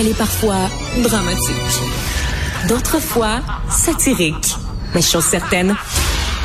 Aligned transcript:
Elle 0.00 0.08
est 0.08 0.16
parfois 0.16 0.70
dramatique. 1.02 1.54
D'autres 2.68 3.00
fois, 3.00 3.42
satirique. 3.68 4.56
Mais 4.94 5.02
chose 5.02 5.24
certaine, 5.24 5.76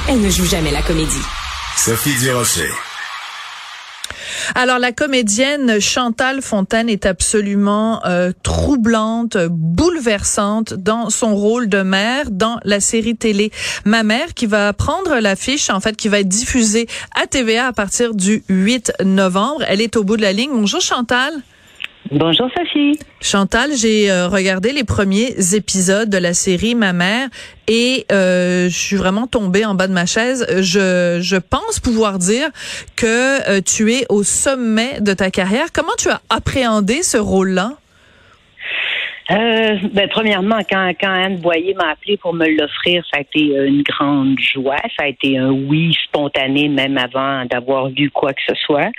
elle 0.10 0.20
ne 0.20 0.30
joue 0.30 0.44
jamais 0.44 0.72
la 0.72 0.82
comédie. 0.82 1.22
Sophie 1.78 2.20
Durocher. 2.20 2.68
Alors 4.56 4.78
la 4.78 4.92
comédienne 4.92 5.80
Chantal 5.80 6.42
Fontaine 6.42 6.90
est 6.90 7.06
absolument 7.06 8.06
euh, 8.06 8.34
troublante, 8.44 9.38
bouleversante 9.50 10.74
dans 10.74 11.10
son 11.10 11.34
rôle 11.34 11.70
de 11.70 11.82
mère 11.82 12.32
dans 12.32 12.60
la 12.66 12.82
série 12.82 13.16
télé 13.16 13.54
Ma 13.86 14.04
mère 14.04 14.34
qui 14.34 14.48
va 14.48 14.74
prendre 14.74 15.20
l'affiche 15.22 15.70
en 15.70 15.80
fait 15.80 15.96
qui 15.96 16.10
va 16.10 16.20
être 16.20 16.28
diffusée 16.28 16.88
à 17.18 17.26
TVA 17.26 17.68
à 17.68 17.72
partir 17.72 18.16
du 18.16 18.44
8 18.50 18.92
novembre. 19.06 19.64
Elle 19.66 19.80
est 19.80 19.96
au 19.96 20.04
bout 20.04 20.18
de 20.18 20.24
la 20.24 20.34
ligne. 20.34 20.52
Bonjour 20.52 20.82
Chantal. 20.82 21.42
Bonjour 22.12 22.48
Sophie. 22.56 23.00
Chantal, 23.20 23.72
j'ai 23.76 24.12
euh, 24.12 24.28
regardé 24.28 24.72
les 24.72 24.84
premiers 24.84 25.56
épisodes 25.56 26.08
de 26.08 26.18
la 26.20 26.36
série 26.36 26.76
Ma 26.76 26.94
mère 26.94 27.30
et 27.68 28.06
euh, 28.12 28.70
je 28.70 28.78
suis 28.78 28.96
vraiment 28.96 29.26
tombée 29.26 29.66
en 29.66 29.74
bas 29.74 29.88
de 29.88 29.94
ma 29.94 30.06
chaise. 30.06 30.46
Je, 30.62 31.18
je 31.20 31.36
pense 31.36 31.80
pouvoir 31.80 32.20
dire 32.20 32.50
que 32.96 33.50
euh, 33.50 33.60
tu 33.66 33.92
es 33.92 34.06
au 34.10 34.24
sommet 34.24 35.02
de 35.02 35.14
ta 35.14 35.32
carrière. 35.32 35.72
Comment 35.74 35.96
tu 35.98 36.10
as 36.10 36.22
appréhendé 36.30 37.02
ce 37.02 37.18
rôle-là? 37.18 37.74
Euh, 39.32 39.80
ben, 39.92 40.08
premièrement, 40.08 40.60
quand, 40.70 40.92
quand 41.02 41.12
Anne 41.12 41.38
Boyer 41.38 41.74
m'a 41.74 41.92
appelé 41.92 42.16
pour 42.18 42.34
me 42.34 42.48
l'offrir, 42.48 43.04
ça 43.12 43.18
a 43.18 43.22
été 43.22 43.42
une 43.42 43.82
grande 43.82 44.40
joie. 44.40 44.82
Ça 44.98 45.06
a 45.06 45.08
été 45.08 45.38
un 45.38 45.50
oui 45.50 45.98
spontané, 46.04 46.68
même 46.68 46.98
avant 46.98 47.44
d'avoir 47.46 47.90
vu 47.90 48.12
quoi 48.12 48.34
que 48.34 48.42
ce 48.48 48.54
soit. 48.54 48.92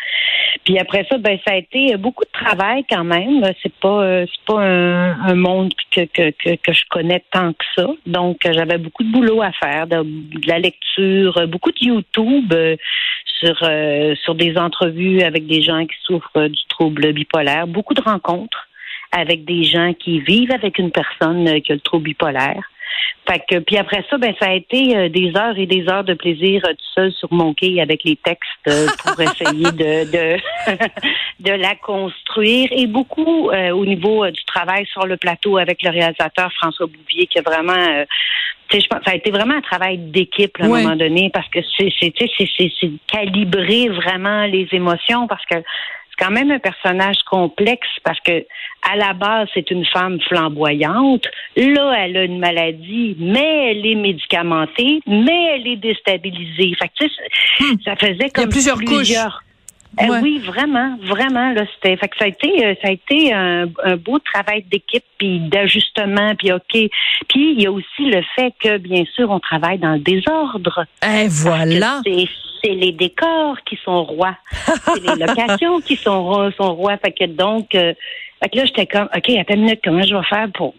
Puis 0.64 0.78
après 0.80 1.06
ça, 1.08 1.18
ben 1.18 1.38
ça 1.46 1.54
a 1.54 1.58
été 1.58 1.96
beaucoup 1.96 2.24
de 2.24 2.30
travail 2.32 2.84
quand 2.90 3.04
même. 3.04 3.42
C'est 3.62 3.72
pas 3.74 4.24
c'est 4.26 4.44
pas 4.46 4.60
un, 4.60 5.34
monde 5.34 5.72
que, 5.92 6.00
que, 6.06 6.30
que, 6.32 6.72
je 6.72 6.82
connais 6.90 7.22
tant 7.30 7.52
que 7.52 7.64
ça. 7.76 7.86
Donc 8.06 8.38
j'avais 8.42 8.78
beaucoup 8.78 9.04
de 9.04 9.12
boulot 9.12 9.42
à 9.42 9.52
faire, 9.52 9.86
de, 9.86 10.04
la 10.46 10.58
lecture, 10.58 11.46
beaucoup 11.46 11.70
de 11.70 11.84
YouTube 11.84 12.52
sur 13.38 13.56
sur 14.22 14.34
des 14.34 14.56
entrevues 14.56 15.22
avec 15.22 15.46
des 15.46 15.62
gens 15.62 15.86
qui 15.86 15.96
souffrent 16.02 16.48
du 16.48 16.64
trouble 16.68 17.12
bipolaire, 17.12 17.68
beaucoup 17.68 17.94
de 17.94 18.02
rencontres 18.02 18.66
avec 19.16 19.46
des 19.46 19.64
gens 19.64 19.94
qui 19.94 20.20
vivent 20.20 20.52
avec 20.52 20.78
une 20.78 20.90
personne 20.90 21.48
euh, 21.48 21.60
qui 21.60 21.72
a 21.72 21.74
le 21.74 21.80
trouble 21.80 22.04
bipolaire. 22.04 22.62
Fait 23.28 23.42
que, 23.48 23.58
puis 23.58 23.76
après 23.78 24.04
ça, 24.08 24.18
ben 24.18 24.34
ça 24.38 24.50
a 24.50 24.52
été 24.52 24.96
euh, 24.96 25.08
des 25.08 25.32
heures 25.36 25.58
et 25.58 25.66
des 25.66 25.88
heures 25.88 26.04
de 26.04 26.14
plaisir 26.14 26.62
euh, 26.64 26.72
tout 26.72 26.92
seul 26.94 27.12
sur 27.12 27.32
mon 27.32 27.54
quai 27.54 27.80
avec 27.80 28.04
les 28.04 28.16
textes 28.16 28.98
pour 29.02 29.20
essayer 29.20 29.72
de 29.72 30.04
de, 30.12 30.36
de 31.40 31.50
la 31.50 31.74
construire 31.76 32.68
et 32.70 32.86
beaucoup 32.86 33.50
au 33.50 33.86
niveau 33.86 34.26
du 34.28 34.44
travail 34.44 34.86
sur 34.86 35.06
le 35.06 35.16
plateau 35.16 35.56
avec 35.56 35.82
le 35.82 35.90
réalisateur 35.90 36.52
François 36.52 36.86
Bouvier 36.86 37.26
qui 37.26 37.38
a 37.38 37.42
vraiment 37.42 38.04
je 38.72 38.86
pense, 38.88 39.00
ça 39.04 39.12
a 39.12 39.14
été 39.14 39.30
vraiment 39.30 39.54
un 39.54 39.60
travail 39.60 39.96
d'équipe 39.98 40.56
à 40.60 40.64
un 40.64 40.68
moment 40.68 40.96
donné 40.96 41.30
parce 41.32 41.48
que 41.48 41.60
c'est 41.76 41.92
c'est 42.00 42.12
c'est 42.18 42.90
calibrer 43.06 43.88
vraiment 43.88 44.44
les 44.46 44.68
émotions 44.72 45.26
parce 45.26 45.44
que 45.46 45.56
quand 46.18 46.30
même 46.30 46.50
un 46.50 46.58
personnage 46.58 47.18
complexe 47.30 47.88
parce 48.04 48.20
que 48.20 48.44
à 48.82 48.96
la 48.96 49.12
base 49.12 49.48
c'est 49.54 49.70
une 49.70 49.84
femme 49.86 50.18
flamboyante. 50.20 51.26
Là, 51.56 51.94
elle 51.98 52.16
a 52.16 52.24
une 52.24 52.38
maladie, 52.38 53.16
mais 53.18 53.70
elle 53.70 53.86
est 53.86 53.94
médicamentée, 53.94 55.00
mais 55.06 55.54
elle 55.54 55.66
est 55.66 55.76
déstabilisée. 55.76 56.74
Fait 56.78 56.90
que, 56.98 57.04
hmm. 57.04 57.78
ça 57.84 57.96
faisait 57.96 58.30
comme 58.30 58.48
plusieurs, 58.48 58.76
plusieurs 58.76 59.42
eh 59.98 60.10
oui, 60.22 60.38
vraiment, 60.38 60.96
vraiment. 61.02 61.52
Là, 61.52 61.64
c'était, 61.74 61.96
fait 61.96 62.08
que 62.08 62.16
ça 62.18 62.24
a 62.26 62.28
été, 62.28 62.66
euh, 62.66 62.74
ça 62.82 62.88
a 62.88 62.90
été 62.90 63.32
un, 63.32 63.66
beau 63.96 64.18
travail 64.18 64.64
d'équipe 64.70 65.04
puis 65.16 65.40
d'ajustement 65.40 66.34
puis 66.34 66.52
ok. 66.52 66.90
Puis 67.28 67.52
il 67.52 67.62
y 67.62 67.66
a 67.66 67.72
aussi 67.72 68.04
le 68.04 68.22
fait 68.34 68.52
que 68.60 68.76
bien 68.78 69.04
sûr 69.14 69.30
on 69.30 69.40
travaille 69.40 69.78
dans 69.78 69.92
le 69.92 70.00
désordre. 70.00 70.84
Et 71.02 71.24
eh, 71.24 71.28
voilà. 71.28 72.00
C'est 72.04 72.26
les 72.74 72.92
décors 72.92 73.56
qui 73.64 73.78
sont 73.84 74.04
rois, 74.04 74.36
c'est 74.84 75.02
les 75.02 75.26
locations 75.26 75.80
qui 75.80 75.96
sont 75.96 76.50
sont 76.52 76.74
rois. 76.74 76.96
Fait 76.98 77.12
que 77.12 77.24
donc, 77.24 77.74
euh, 77.74 77.94
fait 78.42 78.48
que 78.50 78.56
là 78.56 78.64
j'étais 78.64 78.86
comme 78.86 79.08
ok, 79.14 79.30
attends 79.30 79.54
une 79.54 79.62
minute, 79.62 79.80
comment 79.84 80.02
je 80.02 80.14
vais 80.14 80.24
faire 80.24 80.48
pour... 80.52 80.74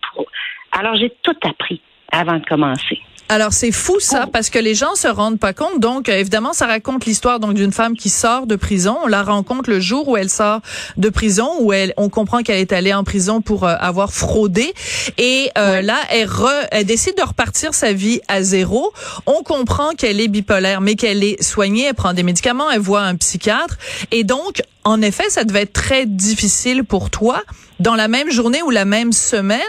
Alors 0.72 0.96
j'ai 0.96 1.12
tout 1.22 1.38
appris 1.44 1.82
avant 2.12 2.38
de 2.38 2.46
commencer. 2.46 3.00
Alors 3.30 3.52
c'est 3.52 3.74
fou 3.74 4.00
ça 4.00 4.24
oh. 4.26 4.30
parce 4.32 4.50
que 4.50 4.58
les 4.58 4.74
gens 4.74 4.96
se 4.96 5.08
rendent 5.08 5.40
pas 5.40 5.54
compte. 5.54 5.80
Donc 5.80 6.08
euh, 6.08 6.18
évidemment 6.18 6.54
ça 6.54 6.66
raconte 6.66 7.06
l'histoire 7.06 7.40
donc 7.40 7.56
d'une 7.56 7.74
femme 7.74 7.98
qui 7.98 8.10
sort 8.10 8.48
de 8.48 8.56
prison. 8.56 8.98
On 9.04 9.08
la 9.08 9.24
rencontre 9.24 9.70
le 9.70 9.80
jour 9.80 10.08
où 10.08 10.16
elle 10.16 10.30
sort 10.30 10.62
de 10.96 11.10
prison 11.10 11.50
où 11.60 11.74
elle 11.74 11.94
on 11.98 12.10
comprend 12.10 12.42
qu'elle 12.42 12.60
est 12.60 12.72
allée 12.72 12.94
en 12.94 13.04
prison 13.04 13.42
pour 13.42 13.66
euh, 13.66 13.76
avoir 13.80 14.14
fraudé 14.14 14.74
et 15.18 15.50
euh, 15.58 15.82
là 15.82 15.98
elle, 16.10 16.30
elle 16.72 16.86
décide 16.86 17.18
de 17.18 17.24
repartir 17.24 17.74
sa 17.74 17.92
vie 17.92 18.22
à 18.30 18.44
zéro. 18.44 18.94
On 19.26 19.44
comprend 19.44 19.92
qu'elle 19.92 20.22
est 20.22 20.30
bipolaire 20.30 20.80
mais 20.80 20.96
qu'elle 20.96 21.24
est 21.24 21.42
soignée, 21.44 21.86
elle 21.86 21.96
prend 21.96 22.14
des 22.14 22.24
médicaments, 22.24 22.72
elle 22.72 22.80
voit 22.80 23.02
un 23.02 23.16
psychiatre 23.16 23.78
et 24.12 24.24
donc 24.24 24.62
en 24.88 25.02
effet, 25.02 25.30
ça 25.30 25.44
devait 25.44 25.64
être 25.64 25.74
très 25.74 26.06
difficile 26.06 26.86
pour 26.86 27.10
toi, 27.10 27.44
dans 27.80 27.96
la 27.96 28.08
même 28.08 28.30
journée 28.32 28.62
ou 28.64 28.70
la 28.70 28.86
même 28.86 29.12
semaine, 29.12 29.60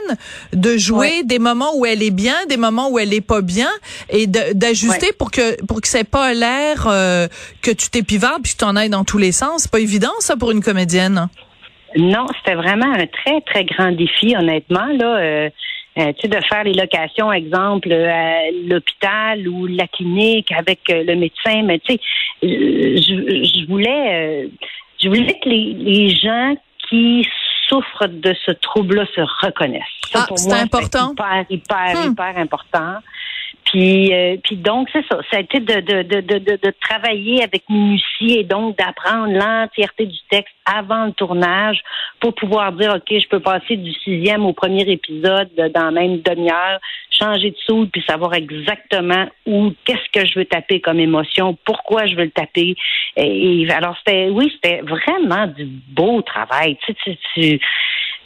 de 0.53 0.77
jouer 0.77 1.23
des 1.25 1.39
moments 1.39 1.77
où 1.77 1.87
elle 1.87 2.03
est 2.03 2.15
bien, 2.15 2.35
des 2.49 2.57
moments 2.57 2.91
où 2.91 2.99
elle 2.99 3.13
est 3.13 3.27
pas 3.27 3.43
bien, 3.43 3.71
et 4.11 4.27
d'ajuster 4.27 5.13
pour 5.19 5.31
que 5.31 5.63
pour 5.67 5.81
que 5.81 5.89
ça 5.89 5.99
pas 6.05 6.33
l'air 6.33 6.87
euh, 6.87 7.27
que 7.63 7.71
tu 7.71 7.91
t'épivardes 7.91 8.43
puis 8.43 8.53
que 8.53 8.59
tu 8.59 8.65
en 8.65 8.77
ailles 8.77 8.89
dans 8.89 9.05
tous 9.05 9.19
les 9.19 9.33
sens. 9.33 9.63
C'est 9.63 9.71
pas 9.71 9.81
évident 9.81 10.13
ça 10.21 10.37
pour 10.37 10.51
une 10.51 10.63
comédienne? 10.63 11.29
Non, 11.97 12.27
c'était 12.39 12.55
vraiment 12.55 12.93
un 12.93 13.07
très 13.07 13.41
très 13.43 13.65
grand 13.65 13.93
défi, 13.93 14.35
honnêtement 14.37 14.87
là. 14.87 15.17
Euh, 15.19 15.51
euh, 15.99 16.13
tu 16.13 16.23
sais, 16.23 16.29
de 16.29 16.39
faire 16.45 16.63
les 16.63 16.75
locations, 16.75 17.33
exemple, 17.33 17.91
à 17.93 18.53
l'hôpital 18.53 19.49
ou 19.49 19.67
la 19.67 19.89
clinique 19.89 20.53
avec 20.53 20.79
le 20.89 21.17
médecin. 21.17 21.63
Mais 21.65 21.81
tu 21.81 21.95
sais, 21.95 22.01
je, 22.43 23.45
je 23.45 23.67
voulais 23.67 24.49
je 25.03 25.09
voulais 25.09 25.39
que 25.43 25.49
les, 25.49 25.75
les 25.75 26.11
gens 26.11 26.55
qui 26.89 27.27
souffrent 27.69 28.09
de 28.09 28.35
ce 28.45 28.53
trouble-là 28.53 29.05
se 29.15 29.21
reconnaissent. 29.45 29.83
Ça, 30.13 30.27
ah, 30.29 30.35
c'est 30.37 30.53
important? 30.53 31.13
hyper, 31.13 31.45
hyper, 31.51 31.97
hmm. 31.97 32.13
hyper 32.13 32.39
important. 32.39 32.95
Puis, 33.65 34.15
euh, 34.15 34.37
donc, 34.53 34.89
c'est 34.93 35.05
ça. 35.11 35.19
Ça 35.31 35.37
a 35.37 35.41
été 35.41 35.61
de, 35.61 35.81
de, 35.81 36.03
de, 36.03 36.21
de, 36.21 36.39
de 36.39 36.73
travailler 36.81 37.43
avec 37.43 37.69
minutie 37.69 38.39
et 38.39 38.45
donc 38.45 38.79
d'apprendre 38.79 39.33
l'entièreté 39.33 40.07
du 40.07 40.19
texte 40.31 40.55
avant 40.65 41.05
le 41.07 41.13
tournage 41.13 41.81
pour 42.21 42.35
pouvoir 42.35 42.73
dire, 42.73 42.95
OK, 42.97 43.09
je 43.11 43.29
peux 43.29 43.41
passer 43.41 43.77
du 43.77 43.93
sixième 43.93 44.47
au 44.47 44.55
premier 44.55 44.91
épisode 44.91 45.51
dans 45.75 45.85
la 45.85 45.91
même 45.91 46.21
demi-heure, 46.23 46.79
changer 47.11 47.51
de 47.51 47.57
soude 47.67 47.91
puis 47.93 48.03
savoir 48.09 48.35
exactement 48.35 49.27
où, 49.47 49.73
qu'est-ce 49.85 50.19
que 50.19 50.27
je 50.27 50.39
veux 50.39 50.45
taper 50.47 50.81
comme 50.81 51.01
émotion, 51.01 51.57
pourquoi 51.65 52.07
je 52.07 52.17
veux 52.17 52.25
le 52.25 52.31
taper. 52.31 52.75
Et, 53.17 53.67
alors, 53.71 53.97
c'était, 53.99 54.29
oui, 54.31 54.51
c'était 54.55 54.81
vraiment 54.83 55.47
du 55.47 55.67
beau 55.89 56.23
travail. 56.23 56.79
Tu 56.87 56.93
sais, 56.93 56.99
tu, 57.05 57.19
tu 57.35 57.61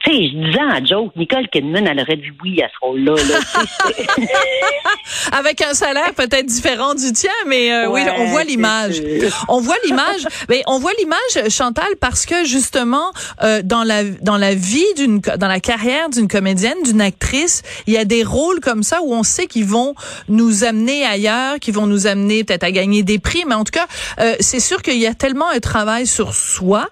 tu 0.04 0.10
sais, 0.10 0.28
je 0.28 0.46
disais 0.46 0.60
en 0.60 0.84
joke, 0.84 1.12
Nicole 1.16 1.48
Kidman, 1.48 1.86
elle 1.86 2.00
aurait 2.00 2.16
dit 2.16 2.30
oui 2.42 2.60
à 2.62 2.68
ce 2.68 2.74
rôle-là. 2.80 3.14
Avec 5.32 5.60
un 5.62 5.74
salaire 5.74 6.12
peut-être 6.14 6.46
différent 6.46 6.94
du 6.94 7.12
tien, 7.12 7.30
mais 7.46 7.72
euh, 7.72 7.88
oui, 7.88 8.02
on 8.18 8.26
voit 8.26 8.44
l'image. 8.44 9.02
On 9.48 9.60
voit 9.60 9.76
l'image. 9.84 10.26
mais 10.48 10.62
on 10.66 10.78
voit 10.78 10.92
l'image, 10.98 11.50
Chantal, 11.50 11.96
parce 12.00 12.26
que 12.26 12.44
justement, 12.44 13.12
euh, 13.42 13.62
dans 13.62 13.84
la 13.84 14.04
dans 14.04 14.36
la 14.36 14.54
vie 14.54 14.84
d'une, 14.96 15.20
dans 15.20 15.48
la 15.48 15.60
carrière 15.60 16.10
d'une 16.10 16.28
comédienne, 16.28 16.76
d'une 16.84 17.00
actrice, 17.00 17.62
il 17.86 17.94
y 17.94 17.98
a 17.98 18.04
des 18.04 18.24
rôles 18.24 18.60
comme 18.60 18.82
ça 18.82 19.00
où 19.02 19.14
on 19.14 19.22
sait 19.22 19.46
qu'ils 19.46 19.66
vont 19.66 19.94
nous 20.28 20.64
amener 20.64 21.04
ailleurs, 21.04 21.58
qui 21.60 21.70
vont 21.70 21.86
nous 21.86 22.06
amener 22.06 22.44
peut-être 22.44 22.64
à 22.64 22.72
gagner 22.72 23.02
des 23.02 23.18
prix, 23.18 23.44
mais 23.46 23.54
en 23.54 23.64
tout 23.64 23.72
cas, 23.72 23.86
euh, 24.20 24.34
c'est 24.40 24.60
sûr 24.60 24.82
qu'il 24.82 24.98
y 24.98 25.06
a 25.06 25.14
tellement 25.14 25.48
un 25.48 25.60
travail 25.60 26.06
sur 26.06 26.34
soi 26.34 26.88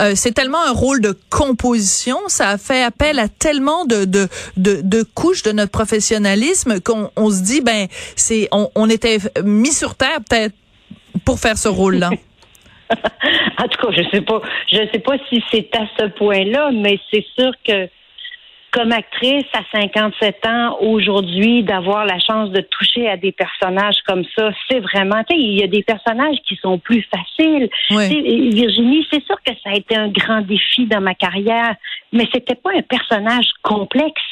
euh, 0.00 0.12
c'est 0.14 0.32
tellement 0.32 0.62
un 0.66 0.72
rôle 0.72 1.00
de 1.00 1.16
composition, 1.30 2.18
ça 2.28 2.50
a 2.50 2.58
fait 2.58 2.82
appel 2.82 3.18
à 3.18 3.28
tellement 3.28 3.84
de 3.84 4.04
de 4.04 4.28
de, 4.56 4.80
de 4.82 5.02
couches 5.02 5.42
de 5.42 5.52
notre 5.52 5.72
professionnalisme 5.72 6.80
qu'on 6.80 7.10
on 7.16 7.30
se 7.30 7.42
dit 7.42 7.60
ben 7.60 7.86
c'est 8.16 8.48
on, 8.52 8.70
on 8.74 8.88
était 8.88 9.18
mis 9.44 9.72
sur 9.72 9.94
terre 9.94 10.18
peut-être 10.28 10.54
pour 11.24 11.38
faire 11.38 11.58
ce 11.58 11.68
rôle-là. 11.68 12.10
en 13.58 13.68
tout 13.68 13.86
cas, 13.86 13.92
je 13.96 14.08
sais 14.10 14.20
pas, 14.20 14.40
je 14.70 14.76
sais 14.92 14.98
pas 14.98 15.16
si 15.28 15.42
c'est 15.50 15.74
à 15.76 15.86
ce 15.98 16.06
point-là, 16.06 16.70
mais 16.72 16.98
c'est 17.10 17.24
sûr 17.36 17.52
que 17.66 17.88
comme 18.74 18.90
actrice 18.90 19.46
à 19.52 19.60
57 19.72 20.46
ans 20.46 20.76
aujourd'hui, 20.80 21.62
d'avoir 21.62 22.04
la 22.04 22.18
chance 22.18 22.50
de 22.50 22.60
toucher 22.60 23.08
à 23.08 23.16
des 23.16 23.30
personnages 23.30 23.98
comme 24.04 24.24
ça, 24.36 24.50
c'est 24.68 24.80
vraiment, 24.80 25.22
tu 25.28 25.36
sais, 25.36 25.40
il 25.40 25.60
y 25.60 25.62
a 25.62 25.68
des 25.68 25.84
personnages 25.84 26.38
qui 26.46 26.56
sont 26.56 26.78
plus 26.78 27.06
faciles. 27.08 27.70
Virginie, 27.90 29.06
c'est 29.12 29.24
sûr 29.24 29.36
que 29.46 29.52
ça 29.62 29.70
a 29.70 29.74
été 29.74 29.94
un 29.94 30.08
grand 30.08 30.40
défi 30.40 30.86
dans 30.86 31.00
ma 31.00 31.14
carrière, 31.14 31.76
mais 32.12 32.26
c'était 32.34 32.56
pas 32.56 32.70
un 32.76 32.82
personnage 32.82 33.46
complexe. 33.62 34.22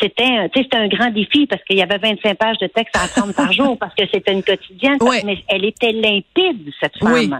C'était, 0.00 0.48
c'était 0.54 0.78
un 0.78 0.88
grand 0.88 1.10
défi 1.10 1.46
parce 1.46 1.62
qu'il 1.64 1.76
y 1.76 1.82
avait 1.82 1.98
25 1.98 2.36
pages 2.36 2.58
de 2.58 2.68
texte 2.68 2.96
à 2.96 3.04
apprendre 3.04 3.34
par 3.34 3.52
jour 3.52 3.76
parce 3.78 3.94
que 3.94 4.04
c'était 4.12 4.32
une 4.32 4.42
quotidienne. 4.42 4.98
Mais 5.24 5.38
elle 5.48 5.64
était 5.64 5.92
limpide, 5.92 6.72
cette 6.80 6.98
femme. 6.98 7.12
Oui, 7.12 7.30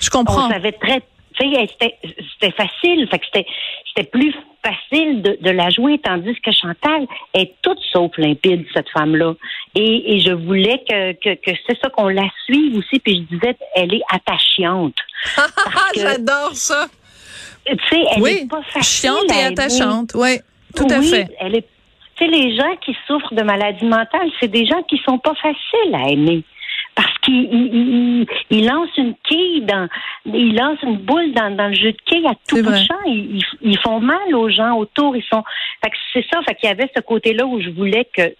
je 0.00 0.10
comprends. 0.10 0.46
On 0.46 0.50
savait 0.50 0.72
très 0.72 1.02
c'était 1.38 2.52
facile, 2.52 3.08
fait 3.10 3.18
que 3.18 3.26
c'était 3.32 4.10
plus 4.10 4.34
facile 4.64 5.22
de, 5.22 5.38
de, 5.40 5.50
la 5.50 5.70
jouer, 5.70 5.98
tandis 5.98 6.34
que 6.40 6.50
Chantal 6.50 7.06
est 7.34 7.54
toute 7.62 7.78
sauf 7.92 8.16
limpide, 8.18 8.64
cette 8.74 8.88
femme-là. 8.90 9.34
Et, 9.74 10.14
et, 10.14 10.20
je 10.20 10.32
voulais 10.32 10.82
que, 10.88 11.12
que, 11.12 11.34
que 11.34 11.56
c'est 11.66 11.78
ça 11.80 11.88
qu'on 11.90 12.08
la 12.08 12.28
suive 12.44 12.78
aussi, 12.78 12.98
puis 12.98 13.26
je 13.30 13.36
disais, 13.36 13.56
elle 13.74 13.94
est 13.94 14.02
attachante. 14.10 14.96
J'adore 15.96 16.54
ça. 16.54 16.86
Tu 17.66 17.74
sais, 17.90 18.02
elle 18.14 18.22
oui, 18.22 18.30
est 18.42 18.48
pas 18.48 18.62
facile. 18.62 19.10
Chiante 19.10 19.32
et 19.32 19.44
attachante, 19.44 20.12
oui, 20.14 20.38
tout 20.74 20.86
à 20.88 21.02
fait. 21.02 21.28
Elle 21.40 21.56
est, 21.56 21.66
tu 22.16 22.24
sais, 22.24 22.30
les 22.30 22.56
gens 22.56 22.76
qui 22.84 22.96
souffrent 23.06 23.34
de 23.34 23.42
maladie 23.42 23.84
mentale, 23.84 24.30
c'est 24.40 24.48
des 24.48 24.66
gens 24.66 24.82
qui 24.84 24.98
sont 25.04 25.18
pas 25.18 25.34
faciles 25.34 25.94
à 25.94 26.08
aimer 26.08 26.44
parce 27.26 27.38
qu'il 27.38 28.26
il, 28.50 28.66
lance 28.66 28.88
une 28.96 29.14
quille 29.24 29.62
dans, 29.62 29.88
il 30.26 30.54
lance 30.54 30.78
une 30.82 30.98
boule 30.98 31.32
dans, 31.32 31.54
dans 31.54 31.68
le 31.68 31.74
jeu 31.74 31.92
de 31.92 31.98
quille 32.04 32.26
à 32.26 32.34
tout 32.48 32.62
bout 32.62 32.70
de 32.70 32.76
champ. 32.76 32.94
Ils, 33.06 33.42
ils, 33.62 33.78
font 33.78 34.00
mal 34.00 34.34
aux 34.34 34.48
gens 34.48 34.76
autour. 34.76 35.16
Ils 35.16 35.24
sont, 35.24 35.42
fait 35.82 35.90
que 35.90 35.96
c'est 36.12 36.26
ça. 36.32 36.40
Fait 36.42 36.54
qu'il 36.54 36.68
y 36.68 36.72
avait 36.72 36.90
ce 36.94 37.00
côté-là 37.00 37.46
où 37.46 37.60
je 37.60 37.70
voulais 37.70 38.06
que 38.16 38.34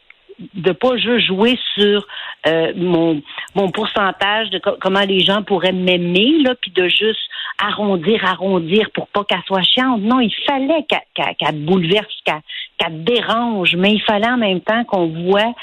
de 0.54 0.72
pas 0.72 0.96
juste 0.96 1.26
jouer 1.26 1.58
sur 1.74 2.06
euh, 2.46 2.72
mon 2.76 3.22
mon 3.54 3.70
pourcentage 3.70 4.50
de 4.50 4.58
comment 4.58 5.00
les 5.00 5.20
gens 5.20 5.42
pourraient 5.42 5.72
m'aimer 5.72 6.42
là 6.42 6.54
puis 6.60 6.70
de 6.72 6.88
juste 6.88 7.22
arrondir 7.58 8.22
arrondir 8.22 8.90
pour 8.92 9.08
pas 9.08 9.24
qu'elle 9.24 9.40
soit 9.46 9.62
chiante 9.62 10.02
non 10.02 10.20
il 10.20 10.34
fallait 10.46 10.84
qu'elle 10.90 11.34
qu'elle 11.38 11.64
bouleverse 11.64 12.14
qu'elle 12.26 12.42
qu'elle 12.76 13.02
dérange 13.02 13.76
mais 13.76 13.92
il 13.92 14.02
fallait 14.02 14.28
en 14.28 14.36
même 14.36 14.60
temps 14.60 14.84
qu'on 14.84 15.06
voit 15.06 15.54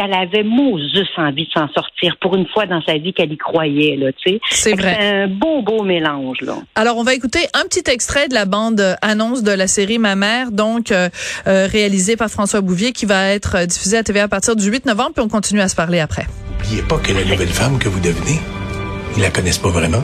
qu'elle 0.00 0.14
avait 0.14 0.44
juste 0.94 1.18
envie 1.18 1.46
de 1.46 1.50
s'en 1.52 1.68
sortir 1.68 2.16
pour 2.20 2.34
une 2.34 2.46
fois 2.46 2.66
dans 2.66 2.80
sa 2.82 2.96
vie 2.96 3.12
qu'elle 3.12 3.32
y 3.32 3.36
croyait 3.36 3.96
là, 3.96 4.12
tu 4.12 4.32
sais. 4.32 4.40
C'est 4.50 4.74
vrai. 4.74 4.96
un 4.98 5.28
beau 5.28 5.62
beau 5.62 5.82
mélange 5.82 6.40
là. 6.40 6.54
Alors 6.74 6.96
on 6.96 7.02
va 7.02 7.14
écouter 7.14 7.40
un 7.54 7.64
petit 7.64 7.90
extrait 7.90 8.28
de 8.28 8.34
la 8.34 8.46
bande 8.46 8.96
annonce 9.02 9.42
de 9.42 9.52
la 9.52 9.66
série 9.66 9.98
Ma 9.98 10.16
mère 10.16 10.52
donc 10.52 10.90
euh, 10.90 11.08
euh, 11.46 11.66
réalisée 11.70 12.16
par 12.16 12.30
François 12.30 12.60
Bouvier 12.60 12.92
qui 12.92 13.04
va 13.04 13.28
être 13.30 13.66
diffusée 13.66 13.98
à 13.98 14.02
TV 14.02 14.20
à 14.20 14.28
partir 14.28 14.56
du 14.56 14.70
8 14.70 14.86
novembre 14.86 15.12
puis 15.14 15.24
on 15.24 15.28
continue 15.28 15.60
à 15.60 15.68
se 15.68 15.76
parler 15.76 16.00
après. 16.00 16.26
N'oubliez 16.62 16.82
pas 16.82 16.98
que 16.98 17.12
la 17.12 17.24
nouvelle 17.24 17.48
femme 17.48 17.78
que 17.78 17.88
vous 17.88 18.00
devenez, 18.00 18.38
ils 19.16 19.22
la 19.22 19.30
connaissent 19.30 19.58
pas 19.58 19.70
vraiment. 19.70 20.02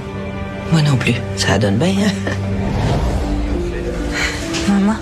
Moi 0.72 0.82
non 0.82 0.96
plus. 0.96 1.14
Ça 1.37 1.58
donne 1.58 1.78
bien. 1.78 1.88
Hein? 1.88 2.32
Maman? 4.69 4.96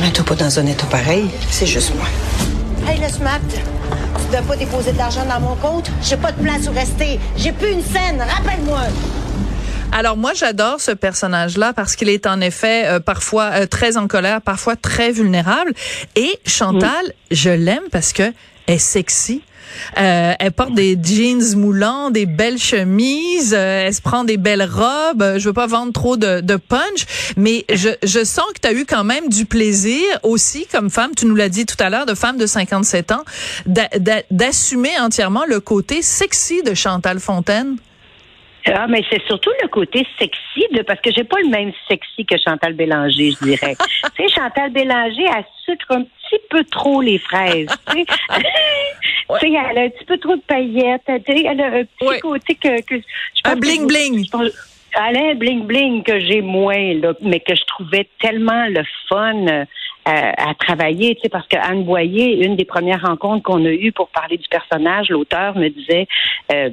Mets-toi 0.00 0.24
pas 0.24 0.36
dans 0.36 0.58
un 0.58 0.66
état 0.66 0.86
pareil. 0.86 1.26
C'est 1.50 1.66
juste 1.66 1.94
moi. 1.96 2.06
Hey, 2.90 2.98
le. 2.98 3.06
Tu 3.06 4.30
dois 4.32 4.42
pas 4.42 4.56
déposer 4.56 4.90
de 4.90 4.98
l'argent 4.98 5.24
dans 5.24 5.38
mon 5.38 5.54
compte? 5.54 5.88
J'ai 6.02 6.16
pas 6.16 6.32
de 6.32 6.42
place 6.42 6.66
où 6.68 6.72
rester. 6.72 7.20
J'ai 7.36 7.52
plus 7.52 7.70
une 7.70 7.84
scène. 7.84 8.20
Rappelle-moi. 8.20 8.80
Alors 9.92 10.16
moi 10.16 10.32
j'adore 10.34 10.80
ce 10.80 10.90
personnage-là 10.90 11.72
parce 11.72 11.94
qu'il 11.94 12.08
est 12.08 12.26
en 12.26 12.40
effet 12.40 12.86
euh, 12.86 12.98
parfois 12.98 13.50
euh, 13.52 13.66
très 13.66 13.96
en 13.96 14.08
colère, 14.08 14.42
parfois 14.42 14.74
très 14.74 15.12
vulnérable. 15.12 15.72
Et 16.16 16.40
Chantal, 16.44 17.12
je 17.30 17.50
l'aime 17.50 17.84
parce 17.92 18.12
que 18.12 18.24
elle 18.66 18.74
est 18.74 18.78
sexy. 18.78 19.42
Euh, 19.98 20.32
elle 20.38 20.52
porte 20.52 20.74
des 20.74 20.98
jeans 21.02 21.56
moulants, 21.56 22.10
des 22.10 22.26
belles 22.26 22.58
chemises, 22.58 23.54
euh, 23.54 23.86
elle 23.86 23.94
se 23.94 24.00
prend 24.00 24.24
des 24.24 24.36
belles 24.36 24.68
robes. 24.70 25.38
Je 25.38 25.44
veux 25.44 25.52
pas 25.52 25.66
vendre 25.66 25.92
trop 25.92 26.16
de, 26.16 26.40
de 26.40 26.56
punch, 26.56 27.06
mais 27.36 27.64
je, 27.72 27.90
je 28.02 28.24
sens 28.24 28.46
que 28.54 28.60
tu 28.60 28.68
as 28.68 28.72
eu 28.72 28.84
quand 28.84 29.04
même 29.04 29.28
du 29.28 29.44
plaisir 29.44 30.02
aussi 30.22 30.66
comme 30.66 30.90
femme, 30.90 31.12
tu 31.16 31.26
nous 31.26 31.34
l'as 31.34 31.48
dit 31.48 31.66
tout 31.66 31.76
à 31.78 31.90
l'heure, 31.90 32.06
de 32.06 32.14
femme 32.14 32.36
de 32.36 32.46
57 32.46 33.12
ans, 33.12 33.24
d'assumer 34.30 34.98
entièrement 35.00 35.44
le 35.46 35.60
côté 35.60 36.02
sexy 36.02 36.62
de 36.62 36.74
Chantal 36.74 37.20
Fontaine. 37.20 37.76
Ah, 38.66 38.86
mais 38.88 39.02
c'est 39.10 39.22
surtout 39.26 39.50
le 39.62 39.68
côté 39.68 40.06
sexy 40.18 40.66
de 40.72 40.82
parce 40.82 41.00
que 41.00 41.10
j'ai 41.10 41.24
pas 41.24 41.36
le 41.42 41.48
même 41.48 41.72
sexy 41.88 42.24
que 42.24 42.36
Chantal 42.38 42.74
Bélanger, 42.74 43.32
je 43.32 43.44
dirais. 43.44 43.76
tu 44.16 44.28
sais, 44.28 44.34
Chantal 44.34 44.70
Bélanger, 44.70 45.24
elle 45.24 45.44
sucre 45.64 45.86
un 45.90 46.02
petit 46.02 46.40
peu 46.48 46.64
trop 46.64 47.00
les 47.00 47.18
fraises. 47.18 47.68
tu 47.90 47.98
sais, 47.98 48.06
elle 49.42 49.78
a 49.78 49.82
un 49.82 49.88
petit 49.88 50.04
peu 50.04 50.18
trop 50.18 50.36
de 50.36 50.42
paillettes. 50.42 51.02
Elle 51.06 51.60
a 51.60 51.66
un 51.66 51.84
petit 51.84 52.20
côté 52.20 52.54
que, 52.54 52.80
que 52.82 52.96
je 52.96 53.40
un 53.44 53.56
bling 53.56 53.86
bling. 53.86 54.26
elle 54.34 55.16
a 55.16 55.30
un 55.30 55.34
bling 55.34 55.64
bling 55.64 56.02
que 56.02 56.20
j'ai 56.20 56.42
moins 56.42 56.94
là, 56.94 57.14
mais 57.22 57.40
que 57.40 57.54
je 57.54 57.64
trouvais 57.64 58.08
tellement 58.20 58.66
le 58.66 58.82
fun. 59.08 59.46
Euh, 59.46 59.64
à, 60.38 60.54
travailler, 60.54 61.14
tu 61.14 61.22
sais, 61.22 61.28
parce 61.28 61.46
que 61.46 61.58
Anne 61.58 61.84
Boyer, 61.84 62.44
une 62.44 62.56
des 62.56 62.64
premières 62.64 63.02
rencontres 63.02 63.42
qu'on 63.42 63.64
a 63.66 63.70
eues 63.70 63.92
pour 63.92 64.08
parler 64.08 64.38
du 64.38 64.48
personnage, 64.48 65.10
l'auteur 65.10 65.56
me 65.56 65.68
disait, 65.68 66.08
euh, 66.52 66.70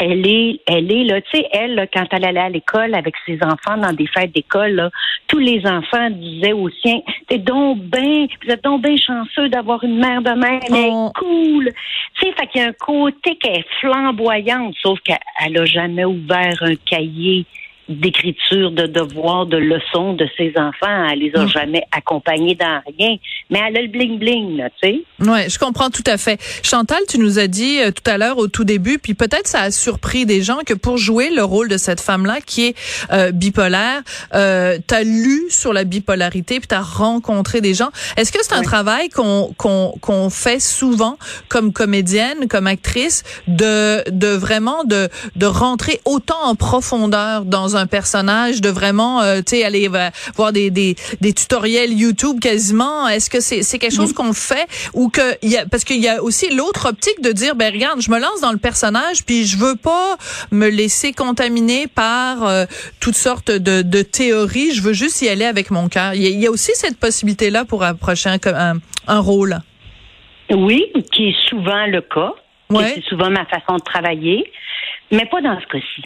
elle 0.00 0.26
est, 0.26 0.60
elle 0.66 0.90
est 0.90 1.04
là, 1.04 1.20
tu 1.20 1.38
sais, 1.38 1.46
elle, 1.52 1.88
quand 1.92 2.06
elle 2.10 2.24
allait 2.24 2.40
à 2.40 2.48
l'école 2.48 2.94
avec 2.94 3.14
ses 3.26 3.38
enfants 3.42 3.76
dans 3.76 3.92
des 3.92 4.06
fêtes 4.06 4.34
d'école, 4.34 4.90
tous 5.28 5.38
les 5.38 5.66
enfants 5.66 6.10
disaient 6.10 6.52
aux 6.52 6.70
siens, 6.70 7.00
t'es 7.28 7.38
donc 7.38 7.78
bien, 7.78 8.26
vous 8.44 8.50
êtes 8.50 8.64
donc 8.64 8.82
bien 8.82 8.96
chanceux 8.96 9.48
d'avoir 9.48 9.82
une 9.84 9.98
mère 9.98 10.22
de 10.22 10.30
elle 10.32 10.76
est 10.76 10.90
oh. 10.92 11.10
cool. 11.14 11.70
Tu 12.14 12.26
sais, 12.26 12.32
fait 12.32 12.46
qu'il 12.48 12.60
y 12.62 12.64
a 12.64 12.68
un 12.68 12.72
côté 12.72 13.36
qui 13.36 13.48
est 13.48 13.64
flamboyante, 13.80 14.74
sauf 14.82 14.98
qu'elle 15.00 15.58
a 15.58 15.64
jamais 15.64 16.04
ouvert 16.04 16.56
un 16.62 16.74
cahier 16.88 17.46
d'écriture, 17.88 18.70
de 18.70 18.86
devoirs, 18.86 19.46
de 19.46 19.56
leçons 19.56 20.14
de 20.14 20.26
ses 20.36 20.52
enfants. 20.56 21.08
Elle 21.10 21.20
les 21.20 21.32
a 21.34 21.44
mm. 21.44 21.48
jamais 21.48 21.82
accompagnés 21.90 22.54
dans 22.54 22.80
rien. 22.98 23.16
Mais 23.50 23.60
elle 23.66 23.76
a 23.76 23.82
le 23.82 23.88
bling-bling, 23.88 24.56
là, 24.56 24.70
tu 24.82 24.88
sais. 24.88 25.02
Oui, 25.20 25.48
je 25.48 25.58
comprends 25.58 25.90
tout 25.90 26.04
à 26.06 26.16
fait. 26.16 26.40
Chantal, 26.62 27.00
tu 27.08 27.18
nous 27.18 27.38
as 27.38 27.46
dit 27.46 27.80
euh, 27.80 27.90
tout 27.90 28.08
à 28.10 28.18
l'heure 28.18 28.38
au 28.38 28.48
tout 28.48 28.64
début, 28.64 28.98
puis 28.98 29.14
peut-être 29.14 29.46
ça 29.46 29.62
a 29.62 29.70
surpris 29.70 30.26
des 30.26 30.42
gens 30.42 30.58
que 30.64 30.74
pour 30.74 30.96
jouer 30.96 31.30
le 31.30 31.44
rôle 31.44 31.68
de 31.68 31.76
cette 31.76 32.00
femme-là 32.00 32.40
qui 32.44 32.66
est 32.66 32.76
euh, 33.12 33.32
bipolaire, 33.32 34.02
euh, 34.34 34.78
tu 34.86 34.94
as 34.94 35.02
lu 35.02 35.42
sur 35.50 35.72
la 35.72 35.84
bipolarité, 35.84 36.60
puis 36.60 36.68
tu 36.68 36.74
as 36.74 36.82
rencontré 36.82 37.60
des 37.60 37.74
gens. 37.74 37.90
Est-ce 38.16 38.32
que 38.32 38.38
c'est 38.42 38.54
un 38.54 38.62
travail 38.62 39.08
qu'on 39.08 39.52
qu'on 39.56 39.94
qu'on 40.00 40.30
fait 40.30 40.60
souvent 40.60 41.16
comme 41.48 41.72
comédienne, 41.72 42.48
comme 42.48 42.66
actrice, 42.66 43.22
de, 43.48 44.08
de 44.10 44.28
vraiment 44.28 44.84
de, 44.84 45.08
de 45.36 45.46
rentrer 45.46 46.00
autant 46.04 46.42
en 46.44 46.54
profondeur 46.54 47.44
dans 47.44 47.71
un 47.76 47.86
personnage, 47.86 48.60
de 48.60 48.68
vraiment, 48.68 49.22
euh, 49.22 49.38
tu 49.38 49.56
sais, 49.56 49.64
aller 49.64 49.88
euh, 49.92 50.10
voir 50.34 50.52
des, 50.52 50.70
des, 50.70 50.96
des, 51.20 51.32
tutoriels 51.32 51.92
YouTube 51.92 52.40
quasiment. 52.40 53.08
Est-ce 53.08 53.30
que 53.30 53.40
c'est 53.40 53.78
quelque 53.78 53.94
chose 53.94 54.12
qu'on 54.12 54.32
fait 54.32 54.66
ou 54.94 55.08
que 55.08 55.22
y 55.42 55.56
a, 55.56 55.66
parce 55.66 55.84
qu'il 55.84 56.00
y 56.00 56.08
a 56.08 56.22
aussi 56.22 56.54
l'autre 56.54 56.88
optique 56.88 57.20
de 57.22 57.32
dire, 57.32 57.54
ben 57.54 57.72
regarde, 57.72 58.00
je 58.00 58.10
me 58.10 58.18
lance 58.18 58.40
dans 58.40 58.52
le 58.52 58.58
personnage, 58.58 59.24
puis 59.24 59.44
je 59.44 59.56
veux 59.56 59.76
pas 59.76 60.16
me 60.50 60.68
laisser 60.68 61.12
contaminer 61.12 61.86
par 61.86 62.44
euh, 62.44 62.64
toutes 63.00 63.14
sortes 63.14 63.50
de, 63.50 63.82
de 63.82 64.02
théories. 64.02 64.72
Je 64.72 64.82
veux 64.82 64.92
juste 64.92 65.22
y 65.22 65.28
aller 65.28 65.44
avec 65.44 65.70
mon 65.70 65.88
cœur. 65.88 66.14
Il 66.14 66.22
y, 66.22 66.46
a 66.46 66.50
aussi 66.50 66.72
cette 66.74 66.98
possibilité 66.98 67.50
là 67.50 67.64
pour 67.64 67.82
approcher 67.84 68.30
un, 68.30 68.74
un, 69.08 69.20
rôle. 69.20 69.58
Oui, 70.50 70.92
qui 71.12 71.28
est 71.28 71.48
souvent 71.48 71.86
le 71.86 72.00
cas. 72.00 72.32
C'est 72.80 73.04
souvent 73.04 73.28
ma 73.28 73.44
façon 73.46 73.76
de 73.76 73.82
travailler, 73.82 74.50
mais 75.10 75.26
pas 75.26 75.42
dans 75.42 75.60
ce 75.60 75.66
cas-ci. 75.66 76.02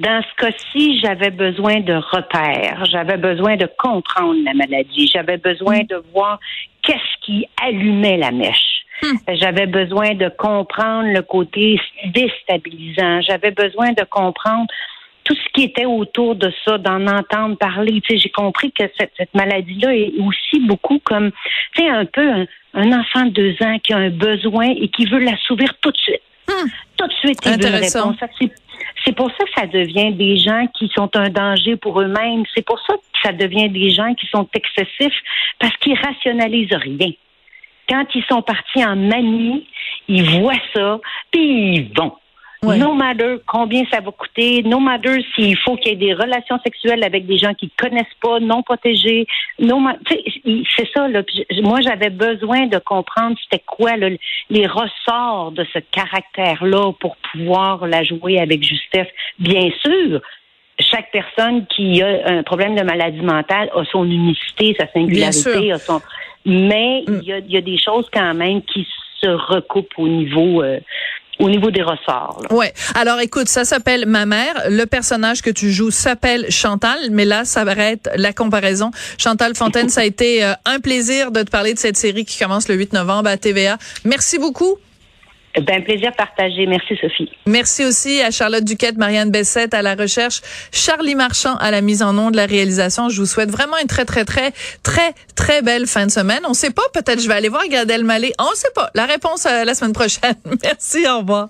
Dans 0.00 0.22
ce 0.22 0.34
cas-ci, 0.42 0.98
j'avais 1.00 1.28
besoin 1.30 1.80
de 1.80 1.92
repères, 1.92 2.86
j'avais 2.90 3.18
besoin 3.18 3.56
de 3.56 3.68
comprendre 3.76 4.38
la 4.44 4.54
maladie, 4.54 5.10
j'avais 5.12 5.36
besoin 5.36 5.80
de 5.80 6.02
voir 6.14 6.40
qu'est-ce 6.82 7.24
qui 7.26 7.46
allumait 7.62 8.16
la 8.16 8.30
mèche. 8.30 8.86
Hmm. 9.02 9.16
J'avais 9.34 9.66
besoin 9.66 10.14
de 10.14 10.30
comprendre 10.30 11.12
le 11.12 11.20
côté 11.20 11.78
déstabilisant. 12.14 13.20
J'avais 13.20 13.50
besoin 13.50 13.92
de 13.92 14.04
comprendre 14.04 14.66
tout 15.24 15.34
ce 15.34 15.52
qui 15.52 15.64
était 15.64 15.84
autour 15.84 16.34
de 16.34 16.50
ça, 16.64 16.78
d'en 16.78 17.06
entendre 17.06 17.56
parler. 17.58 18.00
Tu 18.00 18.14
sais, 18.14 18.18
j'ai 18.18 18.30
compris 18.30 18.72
que 18.72 18.84
cette, 18.98 19.12
cette 19.18 19.34
maladie-là 19.34 19.94
est 19.94 20.12
aussi 20.18 20.60
beaucoup 20.66 20.98
comme, 21.04 21.30
tu 21.74 21.82
sais, 21.82 21.88
un 21.88 22.06
peu 22.06 22.26
un, 22.26 22.46
un 22.72 22.92
enfant 22.98 23.26
de 23.26 23.30
deux 23.30 23.56
ans 23.62 23.78
qui 23.78 23.92
a 23.92 23.98
un 23.98 24.10
besoin 24.10 24.70
et 24.70 24.88
qui 24.88 25.04
veut 25.04 25.18
l'assouvir 25.18 25.74
tout 25.82 25.90
de 25.90 25.96
suite. 25.98 26.22
Hmm. 26.48 26.68
Tout 26.96 27.06
de 27.06 27.12
suite, 27.12 27.38
il 27.44 27.50
veut 27.52 27.68
une 27.68 27.74
réponse. 27.74 28.16
C'est- 28.38 28.52
C'est 29.10 29.16
pour 29.16 29.30
ça 29.32 29.44
que 29.44 29.50
ça 29.56 29.66
devient 29.66 30.12
des 30.12 30.36
gens 30.36 30.68
qui 30.68 30.88
sont 30.94 31.10
un 31.16 31.30
danger 31.30 31.74
pour 31.74 32.00
eux-mêmes. 32.00 32.44
C'est 32.54 32.64
pour 32.64 32.78
ça 32.86 32.94
que 32.94 33.18
ça 33.24 33.32
devient 33.32 33.68
des 33.68 33.90
gens 33.90 34.14
qui 34.14 34.28
sont 34.28 34.48
excessifs 34.54 35.18
parce 35.58 35.76
qu'ils 35.78 35.98
rationalisent 35.98 36.76
rien. 36.76 37.10
Quand 37.88 38.04
ils 38.14 38.22
sont 38.30 38.40
partis 38.40 38.84
en 38.84 38.94
manie, 38.94 39.66
ils 40.06 40.22
voient 40.38 40.62
ça, 40.72 41.00
puis 41.32 41.74
ils 41.74 41.92
vont. 41.92 42.12
Ouais. 42.62 42.76
No 42.76 42.92
matter 42.92 43.36
combien 43.46 43.84
ça 43.90 44.00
va 44.00 44.10
coûter, 44.10 44.62
no 44.64 44.80
matter 44.80 45.24
s'il 45.34 45.56
faut 45.56 45.76
qu'il 45.76 45.92
y 45.92 45.94
ait 45.94 45.96
des 45.96 46.12
relations 46.12 46.58
sexuelles 46.62 47.02
avec 47.02 47.24
des 47.26 47.38
gens 47.38 47.54
qui 47.54 47.70
connaissent 47.70 48.04
pas, 48.20 48.38
non 48.38 48.62
protégés, 48.62 49.26
no 49.58 49.80
c'est 50.76 50.86
ça. 50.94 51.08
Là. 51.08 51.22
Moi, 51.62 51.80
j'avais 51.80 52.10
besoin 52.10 52.66
de 52.66 52.76
comprendre 52.78 53.34
c'était 53.42 53.64
quoi 53.66 53.96
là, 53.96 54.08
les 54.50 54.66
ressorts 54.66 55.52
de 55.52 55.64
ce 55.72 55.78
caractère-là 55.78 56.92
pour 57.00 57.16
pouvoir 57.32 57.86
la 57.86 58.04
jouer 58.04 58.38
avec 58.38 58.62
justesse. 58.62 59.08
Bien 59.38 59.70
sûr, 59.82 60.20
chaque 60.78 61.10
personne 61.12 61.66
qui 61.66 62.02
a 62.02 62.26
un 62.26 62.42
problème 62.42 62.74
de 62.76 62.82
maladie 62.82 63.20
mentale 63.22 63.70
a 63.74 63.84
son 63.86 64.04
unicité, 64.04 64.76
sa 64.78 64.86
singularité, 64.92 65.72
a 65.72 65.78
son. 65.78 66.00
Mais 66.44 67.04
Mm. 67.06 67.20
il 67.22 67.28
y, 67.28 67.32
a, 67.32 67.38
y 67.38 67.56
a 67.56 67.60
des 67.60 67.78
choses 67.78 68.06
quand 68.12 68.34
même 68.34 68.62
qui 68.62 68.86
se 69.20 69.28
recoupent 69.28 69.98
au 69.98 70.08
niveau, 70.08 70.62
euh, 70.62 70.80
au 71.40 71.48
niveau 71.48 71.70
des 71.70 71.82
ressorts. 71.82 72.40
là. 72.42 72.54
Ouais. 72.54 72.72
Alors 72.94 73.20
écoute, 73.20 73.48
ça 73.48 73.64
s'appelle 73.64 74.06
Ma 74.06 74.26
mère. 74.26 74.54
Le 74.68 74.84
personnage 74.84 75.42
que 75.42 75.50
tu 75.50 75.70
joues 75.72 75.90
s'appelle 75.90 76.50
Chantal, 76.50 76.98
mais 77.10 77.24
là, 77.24 77.44
ça 77.44 77.62
arrête 77.62 78.08
la 78.16 78.32
comparaison. 78.32 78.90
Chantal 79.18 79.54
Fontaine, 79.54 79.88
ça 79.88 80.02
a 80.02 80.04
été 80.04 80.44
euh, 80.44 80.52
un 80.66 80.80
plaisir 80.80 81.32
de 81.32 81.42
te 81.42 81.50
parler 81.50 81.74
de 81.74 81.78
cette 81.78 81.96
série 81.96 82.24
qui 82.24 82.38
commence 82.38 82.68
le 82.68 82.74
8 82.74 82.92
novembre 82.92 83.28
à 83.28 83.36
TVA. 83.36 83.78
Merci 84.04 84.38
beaucoup. 84.38 84.76
Ben, 85.58 85.82
plaisir 85.82 86.12
partagé. 86.16 86.66
Merci, 86.66 86.96
Sophie. 87.00 87.28
Merci 87.46 87.84
aussi 87.84 88.20
à 88.22 88.30
Charlotte 88.30 88.64
Duquette, 88.64 88.96
Marianne 88.96 89.30
Bessette 89.30 89.74
à 89.74 89.82
la 89.82 89.94
recherche, 89.94 90.42
Charlie 90.72 91.16
Marchand 91.16 91.56
à 91.56 91.70
la 91.70 91.80
mise 91.80 92.02
en 92.02 92.16
onde, 92.16 92.36
la 92.36 92.46
réalisation. 92.46 93.08
Je 93.08 93.20
vous 93.20 93.26
souhaite 93.26 93.50
vraiment 93.50 93.76
une 93.78 93.88
très, 93.88 94.04
très, 94.04 94.24
très, 94.24 94.52
très, 94.82 95.12
très 95.34 95.62
belle 95.62 95.86
fin 95.86 96.06
de 96.06 96.10
semaine. 96.10 96.40
On 96.46 96.54
sait 96.54 96.70
pas, 96.70 96.82
peut-être 96.94 97.20
je 97.20 97.26
vais 97.26 97.34
aller 97.34 97.48
voir 97.48 97.66
Gad 97.68 97.90
Elmaleh. 97.90 98.32
On 98.38 98.54
sait 98.54 98.70
pas. 98.74 98.90
La 98.94 99.06
réponse 99.06 99.46
euh, 99.46 99.64
la 99.64 99.74
semaine 99.74 99.92
prochaine. 99.92 100.36
Merci, 100.62 101.06
au 101.08 101.18
revoir. 101.18 101.48